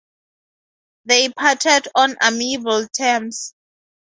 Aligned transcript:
They 1.05 1.29
parted 1.29 1.87
on 1.93 2.15
amiable 2.23 2.87
terms. 2.87 3.53